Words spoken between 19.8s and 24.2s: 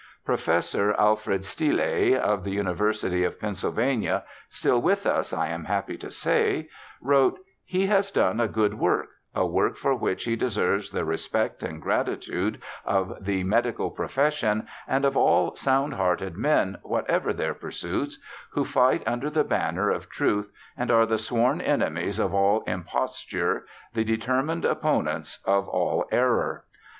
of truth, and are the sworn foes of all imposture, the